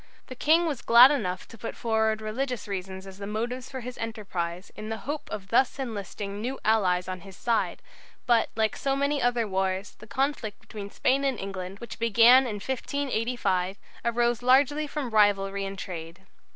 The 0.29 0.35
King 0.35 0.65
was 0.65 0.81
glad 0.81 1.11
enough 1.11 1.47
to 1.47 1.59
put 1.59 1.75
forward 1.75 2.21
religious 2.21 2.67
reasons 2.67 3.05
as 3.05 3.19
the 3.19 3.27
motives 3.27 3.69
for 3.69 3.81
his 3.81 3.99
enterprise 3.99 4.71
in 4.75 4.89
the 4.89 4.97
hope 5.05 5.29
of 5.29 5.49
thus 5.49 5.77
enlisting 5.77 6.41
new 6.41 6.59
allies 6.65 7.07
on 7.07 7.19
his 7.19 7.37
side, 7.37 7.83
but, 8.25 8.49
like 8.55 8.75
so 8.75 8.95
many 8.95 9.21
other 9.21 9.47
wars, 9.47 9.91
the 9.99 10.07
conflict 10.07 10.59
between 10.59 10.89
Spain 10.89 11.23
and 11.23 11.37
England, 11.39 11.77
which 11.77 11.99
began 11.99 12.47
in 12.47 12.55
1585, 12.55 13.77
arose 14.03 14.41
largely 14.41 14.87
from 14.87 15.11
rivalry 15.11 15.65
in 15.65 15.75
trade. 15.77 16.21